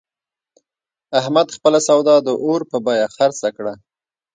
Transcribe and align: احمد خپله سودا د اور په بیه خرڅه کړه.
احمد 1.19 1.47
خپله 1.55 1.79
سودا 1.87 2.15
د 2.25 2.27
اور 2.43 2.61
په 2.69 2.77
بیه 2.85 3.07
خرڅه 3.15 3.49
کړه. 3.57 3.73